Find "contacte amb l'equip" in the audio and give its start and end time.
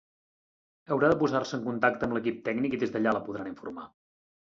1.67-2.39